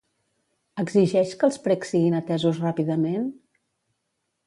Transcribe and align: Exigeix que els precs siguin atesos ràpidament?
Exigeix 0.83 1.35
que 1.43 1.47
els 1.49 1.61
precs 1.69 1.93
siguin 1.95 2.19
atesos 2.23 2.65
ràpidament? 2.67 3.33